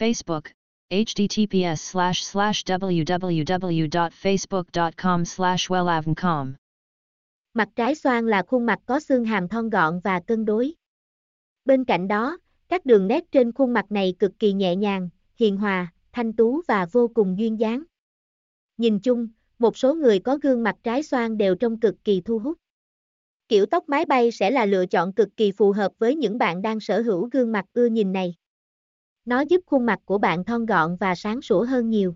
Facebook, 0.00 0.42
https 0.90 1.76
slash 1.76 2.22
slash 2.22 2.64
www.facebook.com 2.64 5.24
slash 5.24 5.70
wellavncom. 5.70 6.52
Mặt 7.54 7.68
trái 7.76 7.94
xoan 7.94 8.26
là 8.26 8.42
khuôn 8.42 8.66
mặt 8.66 8.78
có 8.86 9.00
xương 9.00 9.24
hàm 9.24 9.48
thon 9.48 9.70
gọn 9.70 10.00
và 10.04 10.20
cân 10.20 10.44
đối. 10.44 10.74
Bên 11.64 11.84
cạnh 11.84 12.08
đó, 12.08 12.38
các 12.68 12.86
đường 12.86 13.08
nét 13.08 13.24
trên 13.32 13.52
khuôn 13.52 13.72
mặt 13.72 13.92
này 13.92 14.14
cực 14.18 14.32
kỳ 14.38 14.52
nhẹ 14.52 14.76
nhàng, 14.76 15.08
hiền 15.36 15.56
hòa, 15.56 15.92
thanh 16.12 16.32
tú 16.32 16.60
và 16.68 16.86
vô 16.92 17.08
cùng 17.14 17.38
duyên 17.38 17.60
dáng. 17.60 17.82
Nhìn 18.76 19.00
chung, 19.00 19.28
một 19.58 19.76
số 19.76 19.94
người 19.94 20.18
có 20.18 20.38
gương 20.42 20.62
mặt 20.62 20.76
trái 20.82 21.02
xoan 21.02 21.38
đều 21.38 21.54
trông 21.54 21.80
cực 21.80 21.94
kỳ 22.04 22.20
thu 22.20 22.38
hút. 22.38 22.58
Kiểu 23.48 23.66
tóc 23.66 23.88
mái 23.88 24.04
bay 24.04 24.30
sẽ 24.30 24.50
là 24.50 24.66
lựa 24.66 24.86
chọn 24.86 25.12
cực 25.12 25.28
kỳ 25.36 25.52
phù 25.52 25.72
hợp 25.72 25.92
với 25.98 26.16
những 26.16 26.38
bạn 26.38 26.62
đang 26.62 26.80
sở 26.80 27.00
hữu 27.00 27.28
gương 27.32 27.52
mặt 27.52 27.64
ưa 27.72 27.86
nhìn 27.86 28.12
này. 28.12 28.34
Nó 29.24 29.40
giúp 29.40 29.60
khuôn 29.66 29.86
mặt 29.86 29.98
của 30.04 30.18
bạn 30.18 30.44
thon 30.44 30.66
gọn 30.66 30.96
và 30.96 31.14
sáng 31.14 31.42
sủa 31.42 31.64
hơn 31.64 31.90
nhiều. 31.90 32.14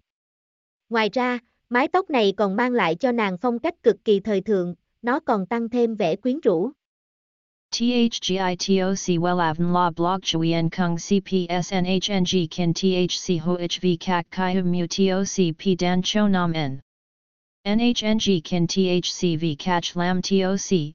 Ngoài 0.89 1.11
ra, 1.13 1.39
mái 1.69 1.89
tóc 1.89 2.11
này 2.11 2.33
còn 2.37 2.57
mang 2.57 2.73
lại 2.73 2.95
cho 2.95 3.13
nàng 3.13 3.39
phong 3.39 3.59
cách 3.59 3.83
cực 3.83 4.05
kỳ 4.05 4.21
thời 4.21 4.41
thượng, 4.41 4.75
nó 5.03 5.21
còn 5.21 5.47
tăng 5.47 5.69
thêm 5.69 5.95
vẻ 5.95 6.17
quyến 6.17 6.41
rũ. 6.41 6.71
THGITOC 7.71 9.19
WELAVN 9.19 9.73
La 9.73 9.91
Blog 9.91 10.21
Chuyen 10.23 10.71
Kung 10.71 10.97
CPSNHNG 10.97 12.47
Kin 12.51 12.73
THC 12.73 13.41
HOHV 13.41 13.87
Kak 14.01 14.27
Kai 14.31 14.63
Mu 14.63 14.87
TOC 14.87 15.57
P 15.59 15.63
Dan 15.79 16.01
Cho 16.05 16.29
Nam 16.29 16.53
N. 16.53 16.81
NHNG 17.67 18.41
Kin 18.45 18.67
THCV 18.67 19.57
Catch 19.59 19.97
Lam 19.97 20.23
TOC, 20.23 20.95